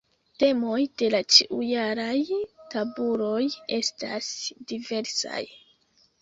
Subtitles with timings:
[0.43, 2.13] Temoj de la ĉiujaraj
[2.75, 3.43] tabuloj
[3.79, 4.31] estas
[4.73, 5.45] diversaj.